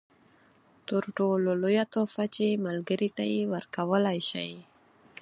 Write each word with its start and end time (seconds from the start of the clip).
تر 0.87 1.03
ټولو 1.17 1.49
لویه 1.61 1.85
تحفه 1.93 2.25
چې 2.35 2.61
ملګري 2.65 3.09
ته 3.17 3.23
یې 3.31 3.41
ورکولای 3.53 4.19
شئ. 4.29 4.51